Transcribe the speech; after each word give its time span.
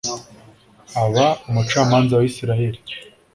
aba 1.03 1.25
umucamanza 1.47 2.13
wa 2.19 2.25
Isirayeli 2.29 2.79